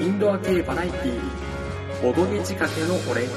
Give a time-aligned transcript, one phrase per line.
[0.00, 3.32] インドア系バラエティー、ボドゲ仕掛けのオレンジ。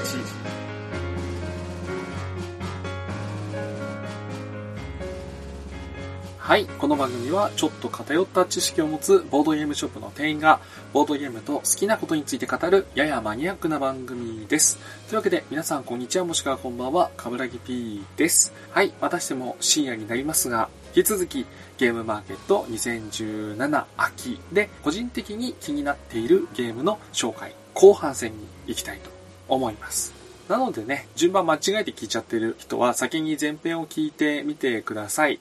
[6.37, 6.65] はい。
[6.65, 10.61] この番組はちょっと偏った知識を持つボードゲームショップの店員が
[10.93, 14.77] ボードゲームと好きなことについて語るややマニアックな番組です。
[15.09, 18.53] というわけで皆さんこんにちはもしくはこんばんは、かぶらぎ P です。
[18.71, 18.93] はい。
[19.01, 21.47] またしても深夜になりますが、引き続き
[21.79, 29.09] ゲームマーケット2017秋で個人的に気になっているゲームの紹介、後半戦に行きたいと
[29.47, 30.13] 思います。
[30.47, 35.39] なのでね、順番間違えて聞いちゃってる人は先に前編を聞いてみてください。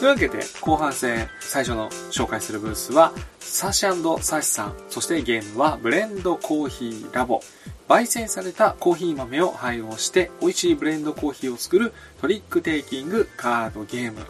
[0.00, 7.42] というわけで、後半戦最初の紹介するブースは、サーシサシさん、そしてゲームはブレンドコーヒーラボ。
[7.90, 14.20] 焙煎されたコーヒー豆を配合して美味しいブレンドコーヒーを作るトリックテイキングカードゲーム。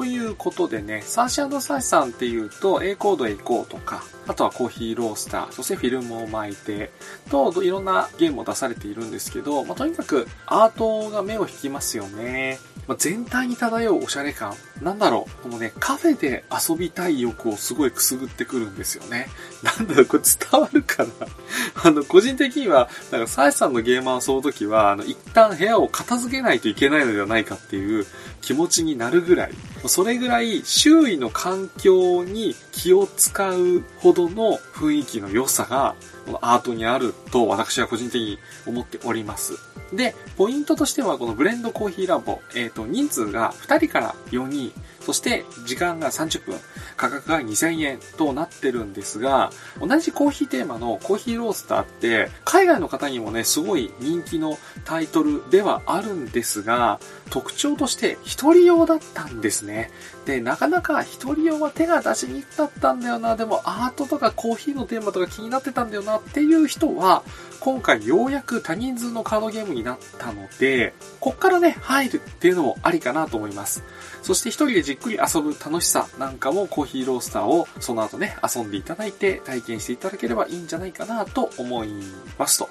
[0.00, 6.90] ということでね、サーシサーシさんっていうと A コードへ行こうとか、あとはコーヒーロースター、そしてフィルムを巻いて、
[7.30, 12.58] といろんなゲームを出されているんですけど、まあ、とにかくアートが目を引きますよね。
[12.90, 14.54] まあ、全体に漂うおしゃれ感。
[14.82, 19.28] なんだろう、このね、カフェで遊びたい欲をすごいくすぐってくるんですよね。
[19.62, 21.10] なんだろう、これ伝わるかな？
[21.84, 28.06] あの、個人的には、なんか、サイさんのゲーマーを遊ぶときは、あの、一旦部屋を片付けないといけないのではないかっていう
[28.40, 29.52] 気持ちになるぐらい、
[29.86, 35.94] それぐらい周囲の環境に気を使うほどの雰囲気の良さが、
[36.26, 39.54] このアートにあると私は個人的に思っております。
[39.92, 46.56] で、ポイントとしてはこのブレンドコーヒーラボ、えっ、ー、と、人数が2人から4人、そして時間が30分、
[46.96, 59.90] 価格が2000円となってるんですが、同じコーヒーテーマのコーヒーロースターって、海外の方にもね、すごい人気のタイトルではあるんですが、特徴として一人用だったんですね。
[60.24, 67.22] で、なかなか一人用は手が出しにくかったんだよな、でもアートとかコーヒーのテーマとか気になってたんだよなっていう人は、
[67.60, 73.82] 今回ようやく多人数のカードゲームになったので、こっからね、入るっていうのもありかなと思います。
[74.22, 81.90] そして一人でじっくり遊ぶ楽しさなんかもコーヒーロースターをその後ね、遊んでいただいて体験していただければいいんじゃないかなと思い
[82.38, 82.68] ますと。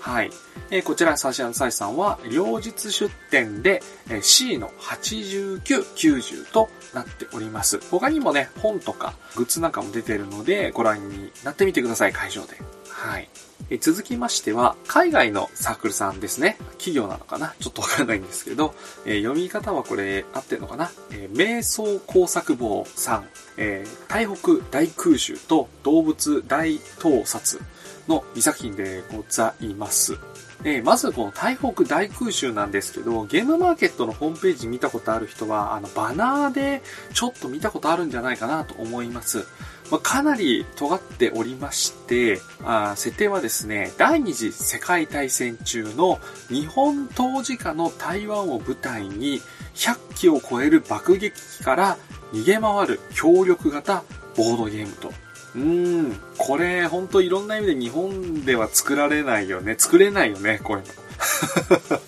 [0.00, 0.30] はい。
[0.70, 7.80] えー、こちら、サーシアンサイさんは、両日出店で、えー、C の89、90となっております。
[7.90, 12.56] 他にもね、本とかグッズなんかも出てるので、ご覧になってみてください、会場で。
[12.88, 13.28] はい。
[13.68, 16.56] え続きましては、海外のサークルさんですね。
[16.72, 17.54] 企業なのかな？
[17.60, 18.74] ちょっとわからないんですけど、
[19.04, 23.28] えー、読み方はこれ合ってるのかな、えー、瞑想工作坊さん、
[23.58, 27.60] えー、台北大空襲と動物大盗撮
[28.10, 30.18] の2作品でございます。
[30.62, 36.82] えまずこの台北大空襲なんですけど、ゲームマーケットのホームページ見たことある人は、あの、バナーで
[37.14, 39.46] ちょっと見たことあるんじゃないかなと思います。
[39.90, 49.40] まあ、かなり尖っておりまして、あ設定はですね、第二次世界大戦中の日本当時下の台湾を舞台に
[49.74, 51.98] 100機を超える爆撃機から
[52.32, 54.04] 逃げ回る協力型
[54.36, 55.12] ボードゲームと
[55.54, 59.74] うん、これ、ほんといろんな意味で日本では作られないよね。
[59.78, 62.00] 作れないよね、こういうの。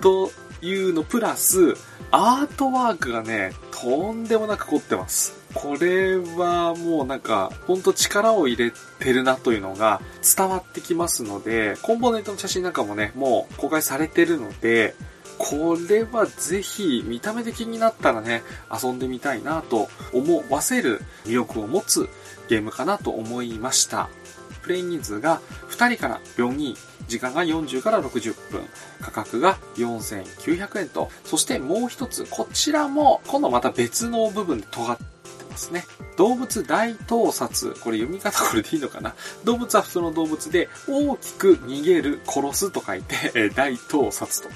[0.00, 1.74] というの、プラス、
[2.10, 5.34] アートワークがね、とんでもなく凝ってます。
[5.54, 10.00] これはもうなんか、ほんと力を入れてるなというのが
[10.36, 14.94] 伝わってきますので、コンポーネントの写真なんかもね、もう公開されてるので、
[15.38, 22.10] これはぜひ見た目で気になったらね、遊んでみたいなと思わせる魅力を持つ
[22.50, 24.10] ゲームかなと思いました。
[24.62, 25.40] プレイ人数が
[25.70, 28.62] 2人から4人、時間が40から60分、
[29.00, 35.04] 価格が4900円と、そしてもう一つ、こちらも今度また別の部分で尖って
[35.48, 35.86] ますね。
[36.16, 37.74] 動物大盗撮。
[37.82, 44.48] これ読み方これでいいのかな動物は普通の動物で大きく逃げる、殺すと書いて、大盗撮と。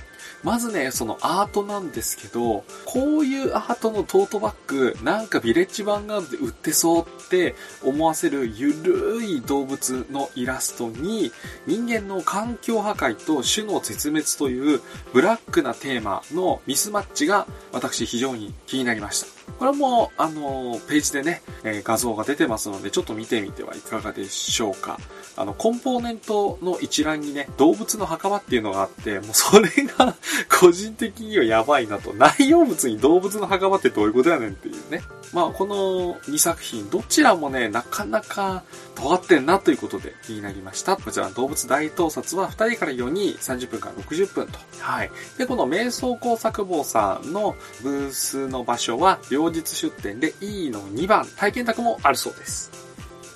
[0.45, 11.33] まずね、そのアートなんですけど、こういうアートのトートバッグ、なんかビレッジヴァンガードで売ってそうって思わせるゆるい動物のイラストに、
[11.67, 14.83] 人間の環境破壊と種の絶滅という
[15.15, 19.34] ブラックなテーマのミスマッチが私非常に気になりました。
[19.59, 24.99] これも、あの、ページでね、え、画像が出てますので、ちょっと見てみてはいかがでしょうか。
[25.37, 29.69] あの、コンポーネントの一覧にね、動物の墓場っていうのがあって、もうそれ
[29.99, 30.15] が
[30.61, 32.13] 個人的にはやばいなと。
[32.13, 35.03] 内容物に動物の墓場ってどういうことやねんっていうね。
[35.33, 38.63] まあ、この2作品、どちらもね、なかなか
[38.95, 40.97] 尖ってんなということで気になりました。
[40.97, 44.59] こちら、動物大盗撮は2人から4人、30分から60分と。
[44.79, 45.11] はい。
[45.39, 52.71] で、この瞑想工作坊さんのブースの場所は、両日出店で E の2番、体験宅もあるそうです。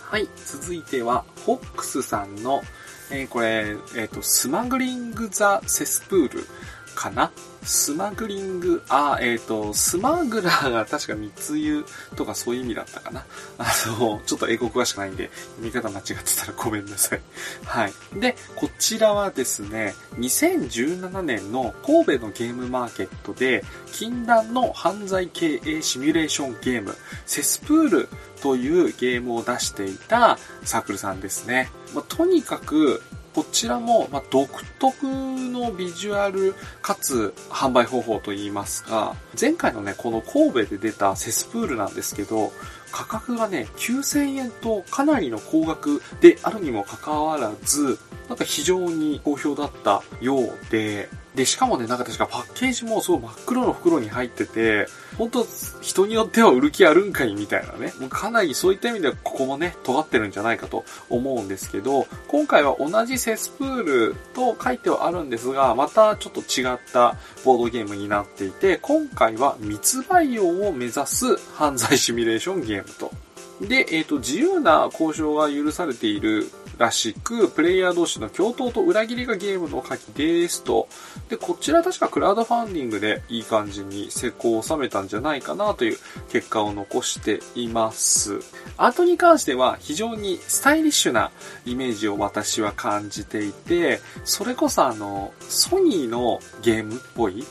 [0.02, 0.28] はい。
[0.36, 2.62] 続いては、ホックスさんの、
[3.10, 6.46] えー、これ、えっ、ー、と、スマグリング・ザ・セスプール
[6.94, 7.30] かな？
[7.68, 11.84] スマグリング、あ、えっ、ー、と、スマグラーが確か密輸
[12.16, 13.26] とかそういう意味だったかな。
[13.58, 13.66] あ
[14.00, 17.20] の、ちょっと英語詳しくないんで、読み方間違ってたらごめんなさい。
[17.66, 17.92] はい。
[18.14, 23.62] で、こちらはですね、2017年の神戸のゲームマーケットで、
[23.92, 28.08] 禁断の犯罪経営シミュレーションゲーム、セスプール
[28.40, 31.70] というゲームを出していたサークルさんですね。
[31.94, 33.02] まあ、とにかく、
[33.34, 34.48] こちらも、ま独
[34.78, 42.52] 特のビジュアルかつ販売方法といいますか、前回のね、この神戸で出たセスプールなんですけど、
[42.90, 47.98] 価格がね、9000円とかなりの高額であるにもかかわらず、
[48.28, 51.08] なんか非常に好評だったようで、
[51.38, 55.46] で、しかもね、なんか確かパッケージもすごい真っ黒の袋に入ってて、本当
[55.80, 57.92] 人によっては売る気あるんかいみたいなね。
[58.00, 67.14] もうかなりそういった意味ではここもね、尖ってるんじゃないかと思うんですけど、今回は同じセスプールと書いてはあるんですが、またちょっと違った
[67.44, 73.12] ボードゲームになっていて、今回は密売用を目指す犯罪シミュレーションゲームと。
[73.60, 80.88] で、えっ、ー、と、自由な交渉が許されているらしく、プレイヤー同士の共闘と裏切りがゲームの鍵ですと。
[81.28, 85.98] で、こちら確かクラウドファンディングでいい感じに成功を収めたんじゃないかなという
[86.30, 88.40] 結果を残しています。
[88.76, 91.32] アートに関しては非常にスタイリッシュな
[91.66, 97.44] イメージを私は感じていて、それこそあの、ソニーのゲームっぽい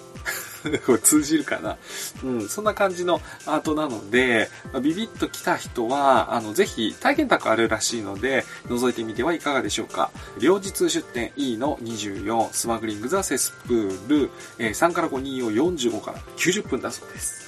[0.85, 1.77] これ通じるかな？
[2.23, 4.49] うん、そんな感じのアートなので、
[4.81, 10.11] ビビッと来た人は、あの、ぜひ体験宅あるらしいので、覗いてみてはいかがでしょうか。
[10.39, 17.47] 両日出店 E の24、スマグリングザセスプール、えー、3から5、2を45から90分だそうです。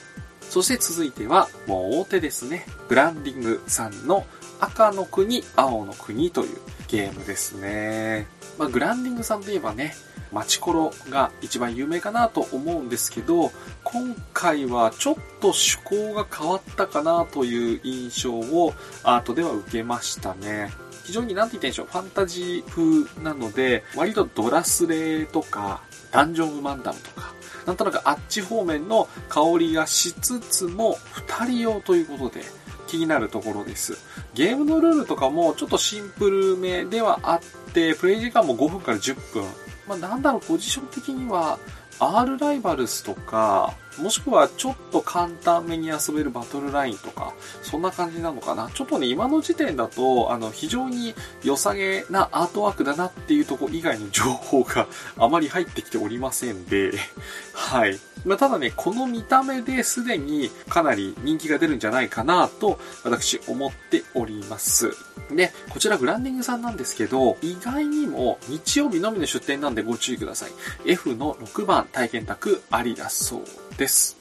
[0.50, 2.66] そして続いては、もう大手ですね。
[2.88, 4.26] グランディングさんの
[4.60, 6.58] 赤の国、青の国という
[6.88, 8.28] ゲームですね。
[8.58, 9.96] まあ、グランディングさんといえばね、
[10.32, 13.52] マチコロが一番有名かなと思うんですけど、
[13.84, 18.74] 今回はちょっと趣向が変わったかなという印象を
[19.04, 20.72] アートでは受けましたね。
[21.04, 25.82] 非常に何て言ったんでしょう、ファンタジー風なので、割とドラスレーとか、
[26.12, 27.34] ダンジョンウマンダムとか、
[27.66, 32.44] なんとなくあっち方面の香りがしつつも、二人用ということで、
[32.86, 33.98] 気になるところです。
[34.34, 37.42] ゲームのルールとかもちょっとシンプルめではあっ
[37.74, 39.44] て、プレイ時間も5分から10分
[39.90, 41.58] まあ、なんだろう、ポジション的には、
[42.00, 47.34] R ライバルスとか、もしくはちょっと簡単めに遊べるバトルラインとか、
[47.64, 48.70] そんな感じなのかな？
[48.74, 51.14] ちょっとね、今の時点だと、あの、非常に
[51.44, 54.88] 良さげなアートワークだなっていうとこ以外の情報が
[55.18, 56.92] あまり入ってきておりませんで、
[57.54, 58.00] はい。
[58.26, 64.94] まあ、ただね、この見た目ですでにかなり人気が出るんじゃないかなと、私思っております。
[65.32, 70.52] で、こちらグランディングさんなんですけど、意外にも日曜日のみの出店なんでご注意ください。
[70.86, 74.18] F の6番体験宅ありだそうです。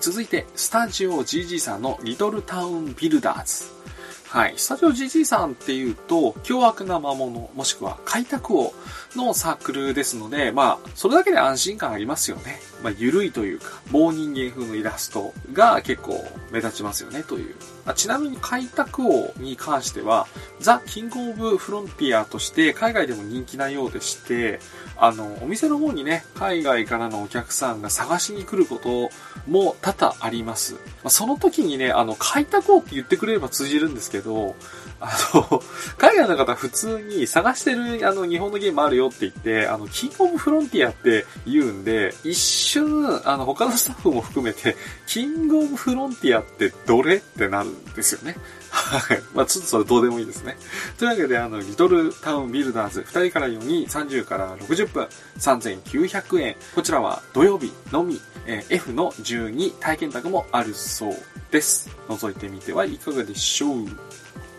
[0.00, 3.64] 続いて、スタジオ GG さんのリトルタウンビルダーズ。
[4.28, 4.54] はい。
[4.56, 8.72] スタジオ GG さんっていうと、凶悪な魔物、もしくは開拓王
[9.16, 12.60] のサークルですので、まあ、それだけで安心感ありますよね。
[12.82, 17.54] まあ、ゆるいというか、棒人間風のイラストが結構目立ちますよね、という。
[17.86, 20.26] あちなみに開拓王に関しては、
[20.60, 24.60] ザ・キング・オブ・フロンティアとして海外でも人気なようでして、
[24.96, 29.10] あの、お店の方にね、海外からのお客さんが探しに来ること
[29.50, 30.74] も多々あります。
[30.74, 34.56] まあその時にね、あの、開拓王って言ってくれれば通じるんですけど、
[35.04, 35.62] あの、
[35.98, 48.36] 海外の方普通に探してるあの日本のゲームあるよって言って、あの、キングオブフロンティアって言うんで、一瞬、あの、他のスタッフも含めて、キングオブフロンティアってどれってなるんですよね。
[48.70, 49.22] はい。
[49.34, 50.56] まあちょっとそれどうでもいいですね。
[50.98, 55.08] というわけで、あの、リトルタウンビルダーズ、2人から4人、30から60分、
[55.38, 56.56] 3900円。
[56.74, 61.16] こちらは土曜日のみ、えー、F の12体験宅もあるそう
[61.50, 61.88] です。
[62.08, 63.86] 覗いてみてはいかがでしょう？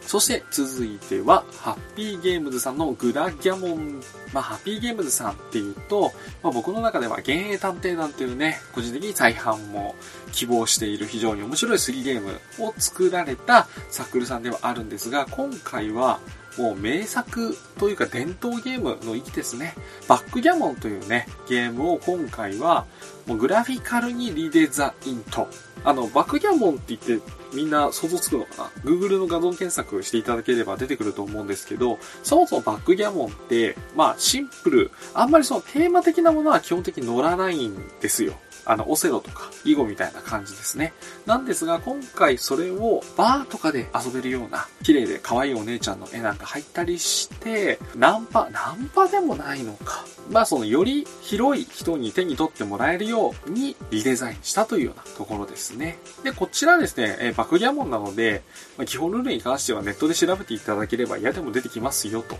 [0.06, 4.02] そして続いては、ハッピーゲームズさんのグラギャモン
[4.36, 6.12] まあ、ハッピーゲームズさんっていうと、
[6.44, 9.96] まあ、僕の中では幻影探偵団っていうね、個人的に再販も
[10.34, 16.20] 希望している非常に面白い3ゲームを作られたサックルさんではあるんですが、今回は
[16.58, 19.74] もう名作というか伝統ゲームの域ですね。
[20.10, 22.86] バックギャモンというね、ゲームを今回は
[23.26, 25.48] もうグラフィカルにリデザインと。
[25.86, 38.34] あの、バックギャモンって言ってみんな想像つくのかな ?Google の画像検索していただければ出てくると思うんですけど、そもそもバックギャモンって、まあシンプル、あんまりそのテーマ的なものは基本的に乗らないんですよ。
[38.66, 40.94] あの、オセロとか、囲碁みたいな感じですね。
[41.26, 50.06] なんですが、今回それをバーとかで遊べるような、綺麗で可愛いお姉ちゃんの絵なんか入ったりして、ナンパ、ナンパでもないのか。
[50.32, 56.00] まあそのより広い人に手に取ってもらえるようにリデザインしたというようなところですね。
[56.24, 58.42] で、こちらですね、えバクギャモンなので、
[58.78, 62.38] まあ、基本ルールに関してはネットで調べていただければ嫌でも出てきますよと。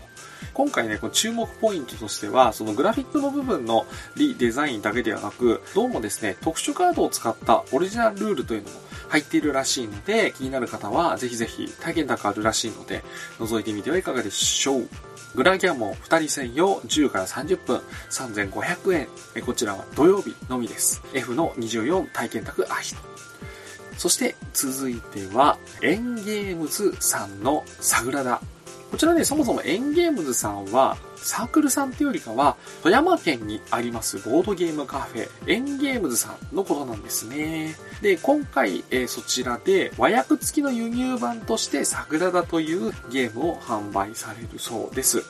[0.52, 8.76] 今回ね、この注目ポイントとしては、そのグラフィックの部分のリデザインだけではなく、どうもですね、特殊カードを使ったオリジナルルールというのも
[9.08, 13.04] 入っているらしいので、気になる方はぜひぜひ体験高あるらしいので、
[13.38, 14.88] 覗いてみてはいかがでしょう。
[15.34, 17.80] グラギャモン2人専用10から30分
[18.10, 19.44] 3500円。
[19.44, 21.02] こちらは土曜日のみです。
[21.12, 23.00] F の24体験宅アヒト。
[23.98, 28.40] そして続いては、エンゲームズさんのサグラダ。
[28.90, 37.74] こちらね、そもそもエンゲームズさんは、サークルさんっていうよりかは、富山県にありますボードゲームカフェ、エンゲームズさんのことなんですね。
[38.00, 45.22] で、今回、えー、そちらで和訳付きの輸入版としてサグラダというゲームを販売されるそうです。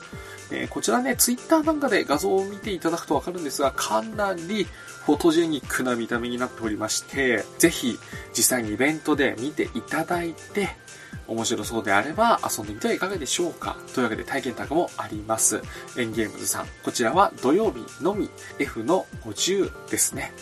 [0.51, 4.67] えー、こちらね、ツイッターなんかで画像を見ていただくとわかるんですが、かなり
[5.05, 7.97] フォトジェニックな見た目になっておりまして、ぜひ
[8.35, 10.69] 実際にイベントで見ていただいて、
[11.27, 15.61] 面白そうであれば遊んでみてはいかがでしょうかというわけで体験タグもあります。
[15.97, 16.67] エンゲームズさん。
[16.83, 20.33] こちらは土曜日のみ F の50ですね。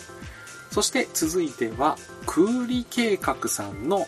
[0.70, 4.06] そして続いては、クーリ計画さんの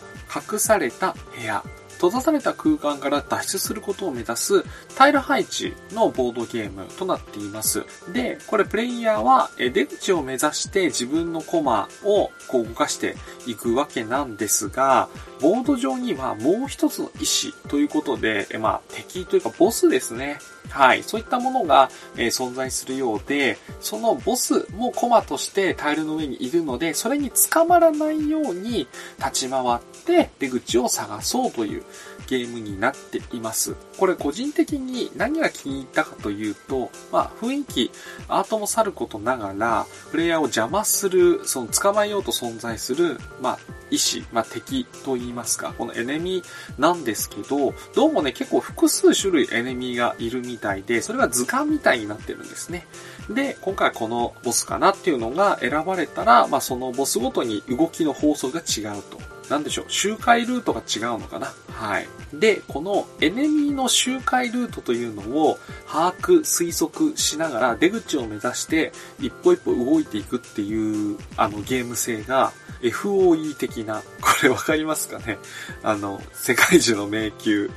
[0.53, 1.63] 隠された部屋。
[1.99, 4.63] 閉ざされた空間から脱出することを目指す
[4.95, 7.83] タイル配置のボードゲームとなっています。
[8.13, 15.09] で、これプレイヤーは出口を目指して自分のコマをこう動かしていくわけなんですが、
[15.41, 20.39] ボード上にはもう一つの意志ということで、まあ敵というかボスですね。
[20.69, 21.03] はい。
[21.03, 31.83] そういったものが、えー、存在するようで、そのボスもコマとしてタイルの上にいるので、それに捕まらないように立ち回って出口を探そうという
[32.27, 33.75] ゲームになっています。
[33.99, 37.91] これ個人的に何が気に入ったかというと、まあ雰囲気、
[38.29, 43.59] アートもさることながら、プレイヤーを邪魔する、その捕まえようと存在する、まあ
[43.91, 52.87] 意志、まあ敵と言いますか、このエネミーなんですけど、どうもね、結構複数種類エネミーがいるみたいで、それが図鑑みたいになってるんですね。
[53.29, 59.19] で、今回このボスかなっていうのが選ばれたら、まあそのボスごとに動きの法則が違うと。
[59.49, 62.07] なんでしょう、周回ルートが違うのかなはい。
[62.33, 65.57] で、このエネミーの周回ルートというのを
[65.87, 75.37] 把握、推測しながら出口を目指して一歩一歩動いていくっていうあのゲーム性が FOE 的な、これわかりますかね？
[75.81, 77.69] あの、世界中の迷宮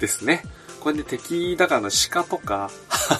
[0.00, 0.42] ですね。
[0.84, 2.70] これで敵だからの鹿とか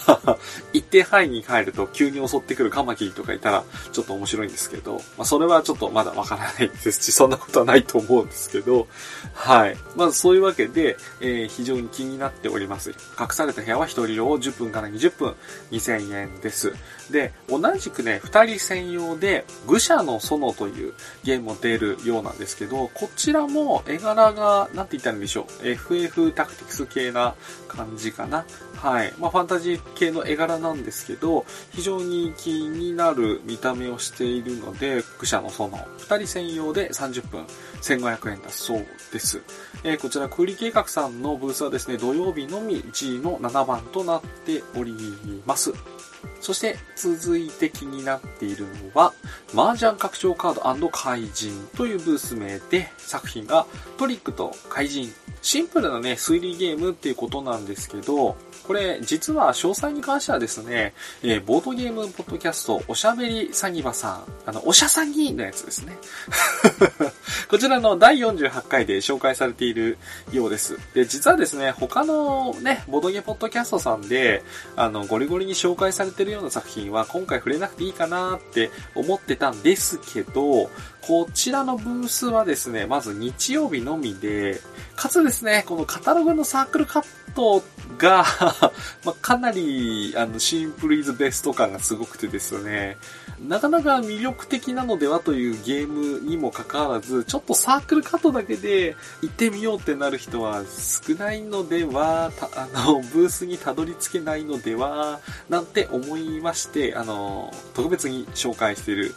[0.75, 8.87] 一定範囲に帰ると急に襲ってくるカマキリとかいたらちょっと面白いんですけど、まあそれはちょっとまだわからないですし、そんなことはないと思うんですけど、
[9.33, 9.78] はい。
[9.97, 12.90] まずそういうわけで、えー、非常に気になっております。
[13.18, 15.35] 隠された部屋は一人用10分から20分
[15.71, 16.75] 2000円です。
[17.11, 25.68] で、同じくね、二人専用で、愚者の園というゲームも出るようなんですけど、こちらも絵柄が、なんて言ったらいいんでしょう。
[25.68, 27.35] FF タクティクス系な
[27.68, 28.44] 感じかな。
[28.76, 29.12] はい。
[29.18, 37.46] まあ、ファンタジー系の絵柄なんですけど、非常に気になる見た目をしているので、愚者のその2人専用で30分、
[37.82, 39.42] 1500円だそうです。
[39.82, 44.94] えー、こちら、クーリ計画さんのブースはですね、土曜日のみ G の7番となっており
[45.46, 45.73] ます。
[46.40, 49.12] そして続いて気になっているのは、
[49.54, 53.66] 麻雀拡張カード怪人というブース名で作品が
[53.97, 55.12] トリックと怪人。
[55.43, 65.99] シンプルなね、推理ゲームっていうことなんですけど、これ、実は詳細に関してはですね、えー、ボードゲームポッドキャスト、おしゃべりサニバさん、あの、おしゃさぎのやつですね。
[67.49, 69.99] こちらの第48回で紹介されている
[70.33, 70.78] ようです。
[70.94, 74.42] で、実はですね、他のね、ボードゲームポッドキャストさんで、
[74.76, 80.71] あの、ゴリゴリに紹介されてるような作品は今回触れなくていいかなって思ってたんですけど、
[81.06, 84.61] こちらのブースはですね、まず日曜日のみで、
[84.97, 87.04] かつですね、このカタログのサークルカッ
[87.35, 87.62] ト
[87.99, 88.25] が、
[89.05, 92.97] まあ、かなり、あの、シンプルイズベスト感がすごくてですね、
[93.47, 109.14] なかなか魅力的なのではというゲームにもかかわらず、ちょっとサークルカットだけで行ってみようってなる人は少ないのでは、 あの、ブースにたどり着けないのでは、なんて思いまして、あの、特別に紹介している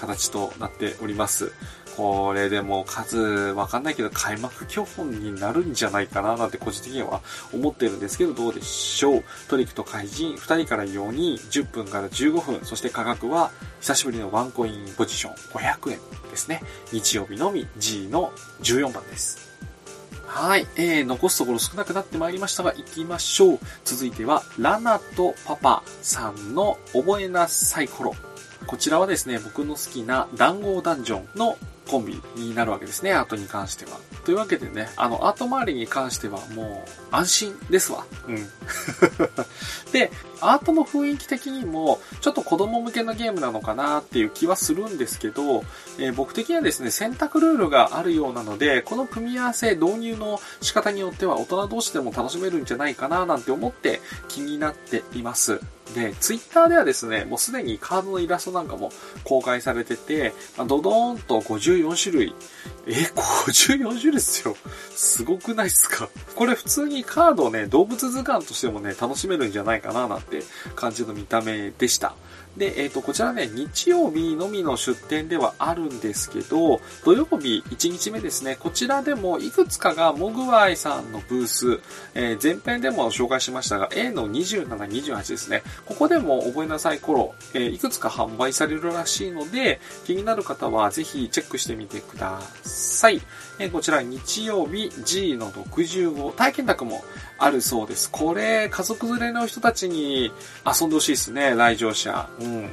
[0.00, 1.52] 形となっております。
[1.98, 13.50] これでも数わかんないけど開幕競歩になるんじゃないかななんて個人的には思ってるんですけどどうでしょうトリックと怪人2人から4人10分から15分そして価格は
[13.80, 15.98] 久しぶりのワンコインポジション500円
[16.30, 16.62] ですね
[16.92, 18.30] 日曜日のみ G の
[18.62, 19.48] 14番です
[20.24, 23.58] はい、えー、残すところ少なくなってまいりましたが、行きましょう。
[23.82, 28.12] 続いては、ラナとパパさんの覚えなさい頃。
[28.66, 31.56] こちらはですね、僕の好きな談合ダンジョンの
[31.88, 33.98] コンビになるわけですね、アートに関しては。
[34.24, 38.04] というわけでね、あの、アート周りに関してはもう安心ですわ。
[38.28, 38.36] うん。
[39.92, 45.64] で、アートの雰囲気的にも、ちょっと子供向けのゲームなのかなっていう気はするんですけど、
[45.98, 55.60] えー、僕的にはですね、選択ルールがあるようなので、この組み合わせ、導入の仕方によっては大人同士でも楽しめるんじゃないかななんて思って気になっています。
[55.94, 58.92] で、ツイッターではですね、もうすでにカードのイラストなんかも
[59.24, 62.34] 公開されてて、まあ、ドドーンと54種類。
[62.86, 64.56] え、54種類ですよ。
[64.90, 66.08] すごくないっすか？
[66.34, 70.42] これ普通にカードをね、動物図鑑としてもね、楽しめるんじゃないかななんて
[70.74, 72.14] 感じの見た目でした。
[72.58, 81.80] で、えっ、ー、と、こちらね、日曜日のみの出店ではあるんですけど、土曜日1日目ですね、こちらでもいくつかがモグワイさんのブース、
[82.14, 93.22] えー、前編でも紹介しましたが、A の27、28ですね、ここでも覚えなさい頃、えー、いくつか販売されるらしいので、気になる方はぜひチェックしてみてください。
[93.58, 97.04] え、こちら日曜日 G の65体験宅も
[97.38, 98.10] あるそうです。
[98.10, 100.32] これ、家族連れの人たちに
[100.64, 102.28] 遊んでほしいですね、来場者。
[102.40, 102.70] うん。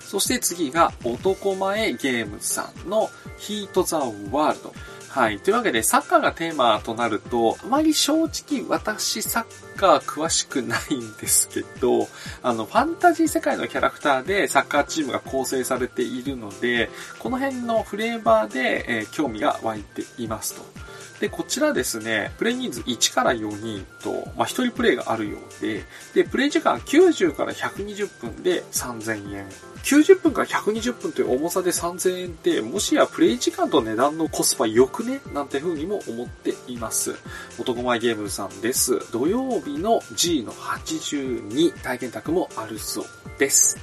[0.00, 4.74] そして次が男前ゲームさんのヒートザワールド。
[5.08, 5.38] はい。
[5.38, 9.44] というわけで、サッカーがテーマとなると、あまり正直私サッ
[9.78, 12.08] カー詳しくないんですけど、
[12.42, 20.88] あの、ファンタジー世界のキャラクターでサッカーチームが構成されているので、この辺のフレーバーで、えー、興味が湧いていますと。
[21.20, 29.46] で、こちらですね、プレイ人数1から4人と、まあ、1人プレイがあるようで、で、プレイ時間90から120分で3000円。
[29.84, 35.20] 90分から120分という重さで3000円って、もしやプレイ時間と値段のコスパ良くね？
[35.32, 37.14] なんて風にも思っています。
[37.58, 39.10] 男前ゲームさんです。
[39.12, 43.04] 土曜日の G の82体験宅もあるそう
[43.38, 43.78] です。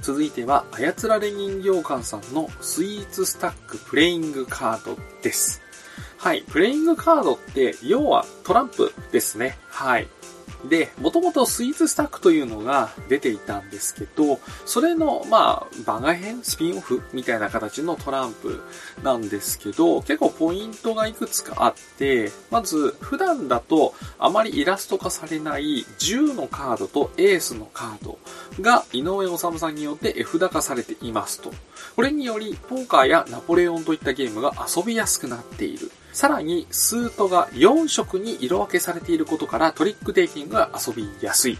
[0.00, 5.60] 続いては、操られ人形館さんのスイーツスタックプレイングカードです。
[6.16, 6.42] はい。
[6.48, 9.58] プレイングカードって、要はトランプですね。
[9.68, 10.08] はい。
[10.68, 18.62] で、もともとスイーツスタックというのが出ていたんですけど、それの、まあ、番外編、スピンオフみたいな形のトランプ
[19.02, 28.18] なんですけど、結構ポイントがいくつかあって、まず、普段だとあまりイラスト化されない10のカードとエースのカード
[28.60, 31.52] が井上治さんによって絵札化されていますと。
[31.96, 35.90] これにより、ポーカーやナポレオンといったゲームが遊びやすくなっている。
[36.12, 41.58] さらに、スートが4色に色分けされていることからトリックテイキングが遊びやすい。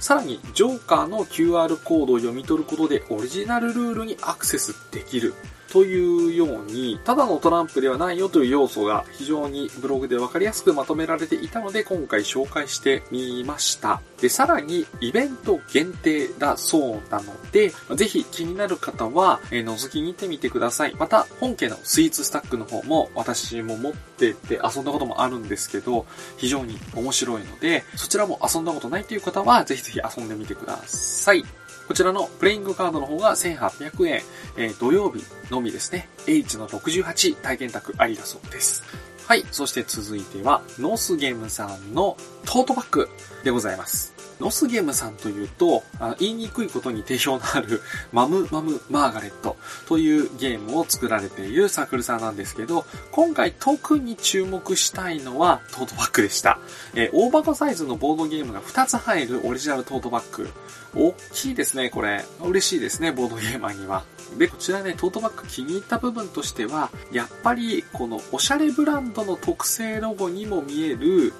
[0.00, 5.34] さらに、ジョーカーの QR コードを読み取ることでオリジナルルールにアクセスできる。
[5.72, 14.02] というように、ただのトランプではないよという要素が非常にブログでわかりやすくまとめられていたので、今回紹介してみました。
[14.20, 20.94] で、さらに、イベント限定だそうなので、ぜひ気になる方は、えー、覗きに行ってみてください。
[20.94, 26.04] また、本家のスイーツスタックの方も私も持ってて遊んだこともあるんですけど、
[26.36, 31.46] 非常に面白いので、そちらも遊んだことないという方は、ぜひぜひ遊んでみてください。
[31.92, 34.22] こちらのプレイングカードの方が1800円、
[34.56, 36.08] えー、土曜日のみですね。
[36.26, 38.82] H の68体験宅ありだそうです。
[39.26, 39.44] はい。
[39.50, 43.10] そして続いては、ノースゲームさんのトートバッグ
[43.44, 44.11] でございます。
[44.42, 47.80] ノスゲムさんというと、あ言いにくいことに定評のある
[48.12, 56.58] マムマムマーガレットというゲームを作られているサークルさんなんですけど、今回特に注目したいのはトートバッグでした。
[56.94, 60.50] えー、大箱サイズのボードゲームが2つ入るオリジナルトートバッグ。
[60.94, 62.24] 大きいですね、これ。
[62.42, 64.04] 嬉しいですね、ボードゲーマーには。
[64.38, 71.32] で、こちらね、トートバッグ気に入った部分としては、やっぱりこのおしゃれブランドの特製ロゴにも見える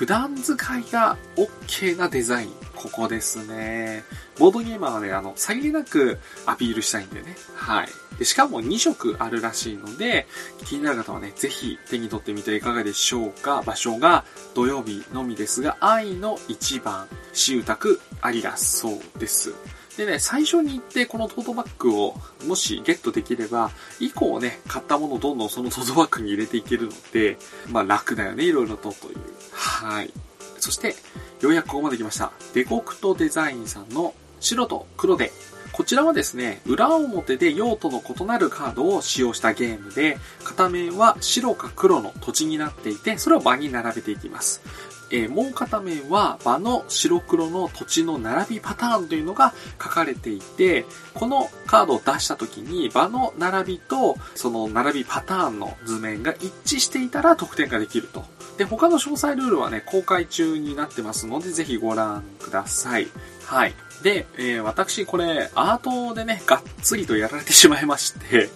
[0.00, 2.50] 普段使いが OK なデザイン。
[2.74, 4.02] ここですね。
[4.38, 7.36] ボードゲーマーはね、あの、さりげなくアピールしたいんでね。
[7.54, 7.88] はい。
[8.18, 10.26] でしかも2色あるらしいので、
[10.64, 13.62] 気になる方はね、ぜひ手に取ってみてはいかがでしょうか。
[13.66, 19.52] 場所が土曜日のみですが、愛の一番、私有宅ありだそうです。
[20.00, 22.14] でね、最初に行ってこのトートバッグを
[22.46, 27.36] もしゲットできれば、以降ね、買ったものをどんどんそのトートバッグに入れていけるので、
[27.68, 29.18] まあ楽だよね、いろいろとという。
[29.52, 30.10] はい。
[30.58, 30.96] そして、
[31.42, 32.32] ようやくここまで来ました。
[32.54, 35.32] デコクトデザインさんの白と黒で
[35.72, 44.62] こちらはですね、裏表で用途の異なるカードを使用したゲームで、片面は白か黒の土地になっていて、それを場に並べていきます。
[45.10, 58.24] えー、もう片面は場の白黒の土地の並びパターンというのが書かれていて、このカードを出した時に場の並びとその並びパターンの図面が一致していたら得点ができると。
[58.56, 63.08] で、他の詳細ルールはね、公開中になってますので、ぜひご覧ください。
[63.50, 63.74] はい。
[64.04, 68.48] で、えー、私これアートでね、がっつりとやられてしまいまして、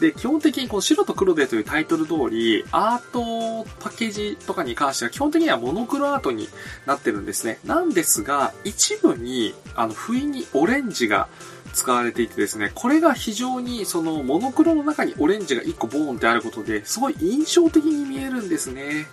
[0.00, 6.48] で、基本的にこの白と黒でというタイトル通り、アートパッケージとかに関しては基本的にはモノクロアートに
[6.84, 7.60] なってるんですね。
[7.64, 11.28] なんですが、一部に、あの、不意にオレンジが
[11.72, 19.06] 使われていてですね、これが非常にそのモノクロの中にオレンジが1個ボーンってあることで、すごい印象的に見えるんですね。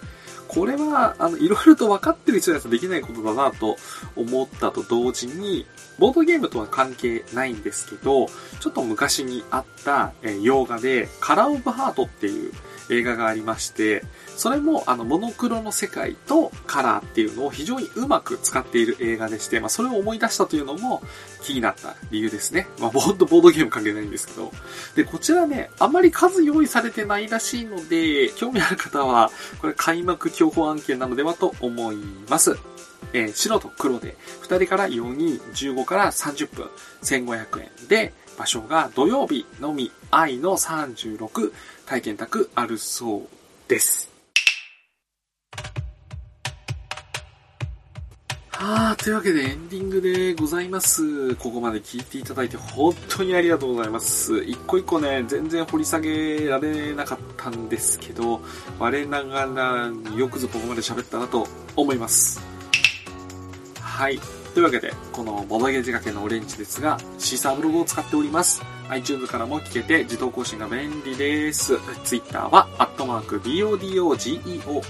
[0.47, 3.77] これは、あの、いろいろと分かってる人にはできないことだなと
[4.15, 5.65] 思ったと同時に、
[5.99, 8.27] ボードゲームとは関係ないんですけど、
[8.59, 12.51] ちょっと昔にあった、えー、洋画で、カラーオブハートっていう
[12.89, 14.03] 映画がありまして、
[14.35, 21.01] それもあのモノクロの世界とカラーっていうのを非常にうまく使っている映画でして、まあそれを思い出したというのも
[21.41, 22.67] 気になった理由ですね。
[22.79, 24.51] まあほんとボードゲーム関係ないんですけど。
[24.95, 31.97] で、こちらね、あんまり数用意されてないらしいので、興味ある方は、これ開幕競歩案件なのではと思い
[32.29, 32.57] ます。
[33.13, 36.69] えー、白と黒で、2人から4人、15から30分、
[37.03, 41.51] 1500円で、場所が土曜日のみ、愛の36、
[41.87, 43.21] 体験宅あるそう
[43.69, 44.11] です。
[48.51, 51.35] はあ、というわけでエンディングでございます。
[51.35, 54.39] ここまで聞いていただいて本当にありがとうございます。
[54.39, 58.41] 一個一個ね、全然掘り下げられなかったんですけど、
[58.79, 61.47] 我ながらよくぞここまで喋ったなと
[61.77, 62.41] 思います。
[63.79, 64.19] はい。
[64.53, 68.61] というわけで、このボドゲ仕掛けのオレンジですが、シーサーブログを使っております。
[68.89, 71.77] iTunes からも聞けて自動更新が便利です。
[72.03, 74.83] Twitter は、アットマーク BODOGEORE。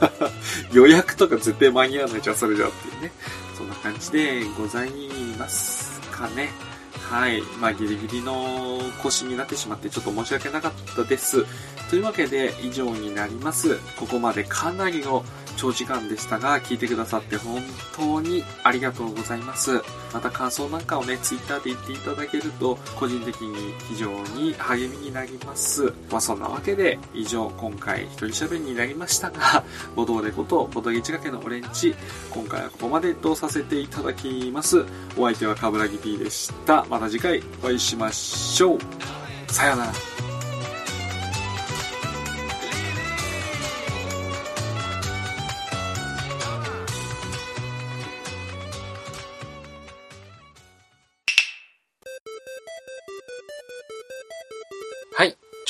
[0.72, 3.12] 予約とか絶対間に合わないじゃん、それじゃっていうね。
[3.58, 4.90] そんな感じでござい
[5.38, 6.69] ますかね。
[7.10, 7.42] はい。
[7.60, 11.44] まあ、ギリギリの更新になってしまってちょっと申し訳なかったです。
[11.90, 13.80] というわけで、以上になります。
[13.98, 15.24] ここまでかなりの
[15.60, 17.62] 長時間でしたが、聞いてくださって本
[17.94, 19.82] 当にありがとうございます。
[20.14, 25.92] また感想なんかをね、ツイッターで言っていただけると、個人的に非常に励みになります。
[26.10, 29.62] まあそんなわけで、以上、今回一人喋りになりましたが、
[29.94, 31.94] ボドーレこと、ボドゲチガケのオレンジ、
[32.30, 34.86] 今回はここまでとさせていただきます。
[35.18, 36.86] お相手はカブラギ P でした。
[36.88, 38.78] また次回お会いしましょう。
[39.52, 40.19] さようなら。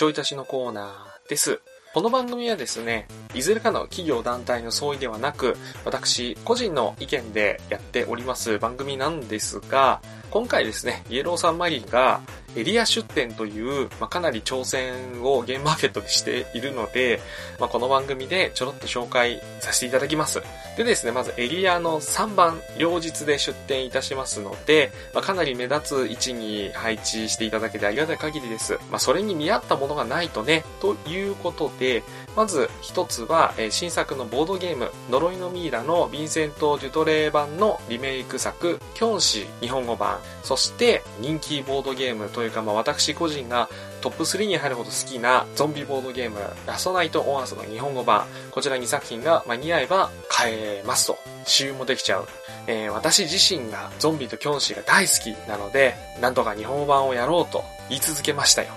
[0.00, 1.60] ちょい足しのコーナーです。
[1.92, 10.00] この番組はですね、いずれかの企業団体の総意ではなく、私個人の意見でやっております番組なんですが、
[10.31, 12.21] 今回ですね、イエローサンマリンが
[12.55, 17.21] エリア出店という、まあ、かなり挑戦をゲームマーケットでしているので、
[17.59, 20.40] まあ、この番組でちょろっと紹介させていただきます。
[20.77, 28.79] でですね、まずエリアの3番、両日で出店いたしますので、まあ、かなり目立つ位置に配置していただけてありがたい限りです。
[28.90, 32.05] ま、それに見合ったものがないとね、ということで、
[32.37, 43.69] まず一つは、えー、新作のボードゲーム、呪いのミイラのヴィンセント・デュトレー版のリメイク作、キョンシー日本語版、そして人気ボードゲームというか、まあ、私個人が
[44.01, 51.19] トップ3に入るほど好きなゾンビボードゲーム、ラストナイト・オン・アースの日本語版、こちら2作品が間に合えば買えますと。
[51.45, 52.29] 支有もできちゃう。
[52.66, 58.69] えー、私自身がゾンビとキョンシーが大好きなので、なんとか日本語版をやろうと言い続けましたよ。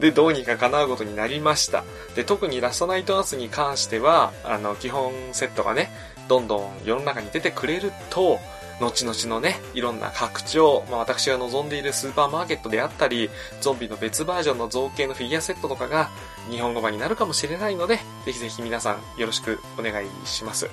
[0.00, 1.84] で、どうにか叶うことになりました。
[2.16, 5.90] で、特にラストナイトアースに関しては、あの、基本セットがね、
[6.26, 8.38] どんどん世の中に出てくれると、
[8.80, 13.28] 後々のね、いろんな拡張、まあ私が望んでいるスーパーマーケットであったり、
[13.60, 16.08] ゾンビの別バージョンの造形のフィギュアセットとかが
[16.50, 20.70] 日本語版になるかもしれないので、ぜひぜひ皆さんよろしくお願いします。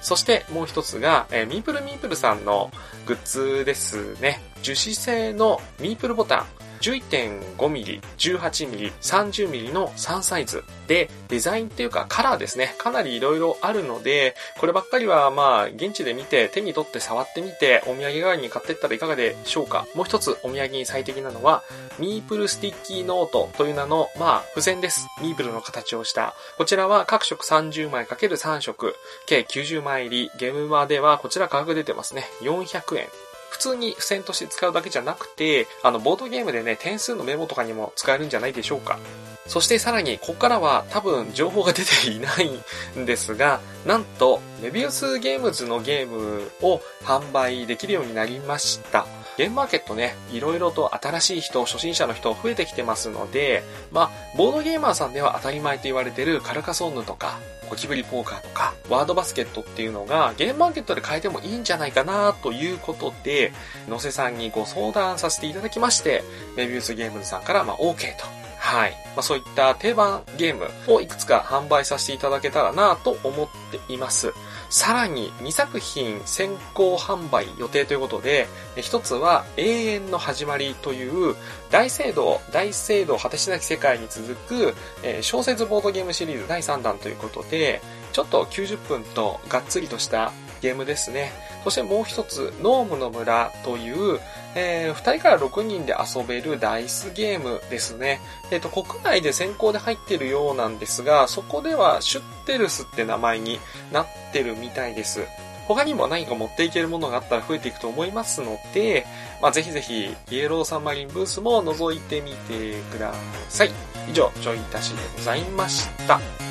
[0.00, 2.70] そしてもう一つが、えー、ミープルミープルさんの
[3.04, 4.40] グッズですね。
[4.62, 6.46] 樹脂製のミープルボタン。
[6.80, 12.74] 11.5ミリ、18ミリ、30ミリの3サイズで、デザインっていうかカラーですね。
[12.78, 19.86] かなり色々あるので、こればっかりはまあ、現地で見て、手に取って触ってみて、お土産代わりに買ってったらいかがでしょうか。
[19.94, 21.62] もう一つお土産に最適なのは、
[21.98, 25.06] ミープルスティッキーノートという名の、まあ、付箋です。
[25.20, 26.34] ミープルの形をした。
[26.56, 30.30] こちらは各色30枚 ×3 色、計90枚入り。
[30.38, 32.24] ゲムマではこちら価格出てますね。
[32.40, 33.08] 400円。
[33.50, 38.98] 普通に付箋として使うだけじゃなくて、あの、ボードゲームでね、点数のメモとかにも使えるんじゃないでしょうか。
[39.46, 42.50] そしてさらに、ここからは多分情報が出ていない
[42.98, 49.06] んですが、なんと、メビウスゲームズのゲームを販売できるようになりました。
[49.36, 57.38] ゲームマーケットね、いろいろと新しい人、初心者の人増えてきてますので、まあ、ボードゲーマーさんでは当たり前と言われてるカルカソンヌとか、
[57.70, 63.52] ゴキブリポーカーとか、ワードバスケットっていうのがゲームマーケットで変えてもいいんじゃないかなということで、
[63.88, 66.22] 野瀬さんにご相談させていただきまして、
[66.56, 68.39] メビウスゲームズさんからまあ OK と。
[68.60, 68.92] はい。
[69.16, 74.34] まあ、そういった定番ゲームをいくつか販売させていただけたらなと思っています。
[74.68, 78.46] さらに2作品先行販売予定ということで、
[78.76, 81.34] 一つは永遠の始まりという
[81.70, 87.80] 大聖堂、大聖堂果てしなき世界に続く、え小説ボードゲームシリーズ第3弾ということで、
[88.12, 91.32] ちょっと90分とがっつりとしたゲームですね。
[91.64, 94.20] そしてもう一つ、ノームの村という、
[94.54, 98.20] えー、2人から6人で遊べるダイスゲームですね。
[98.50, 103.60] えっ、ー、と、国内で先行で入ってるようなんですが、そこではシュッテルスって名前に
[103.92, 105.24] なってるみたいです。
[105.68, 109.06] 他にも何か持っていけるものがあったら増えていくと思いますので、
[109.40, 113.14] まあ、ぜひぜひ、イエローサンマリンブースも覗いてみてくだ
[113.48, 113.70] さい。
[114.10, 116.49] 以上、ジョイタシでございました。